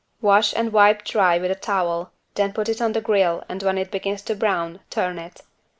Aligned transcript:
Wash 0.19 0.51
and 0.55 0.73
wipe 0.73 1.03
dry 1.05 1.37
with 1.37 1.51
a 1.51 1.53
towel, 1.53 2.11
then 2.33 2.53
put 2.53 2.67
it 2.67 2.81
on 2.81 2.93
the 2.93 3.01
grill 3.01 3.43
and 3.47 3.61
when 3.61 3.77
it 3.77 3.91
begins 3.91 4.23
to 4.23 4.33
brown 4.35 4.79
turn 4.89 5.19
it. 5.19 5.41